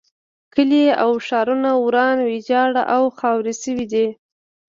[0.53, 4.07] کلي او ښارونه وران ویجاړ او خاورې شوي دي.